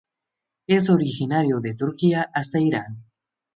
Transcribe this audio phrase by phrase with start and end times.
[0.65, 3.05] Es originario de Turquía hasta Irán.